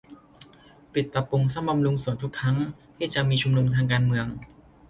[0.93, 2.57] ปิดปรับปรุงซ่อมบำรุงทำสวนทุกครั้ง
[2.97, 4.27] ที่จะมีชุมนุมทางการเมือง